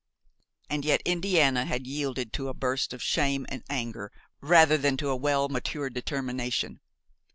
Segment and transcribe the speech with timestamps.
[0.67, 5.09] And yet Indiana had yielded to a burst of shame and anger rather than to
[5.09, 6.79] a well matured determination.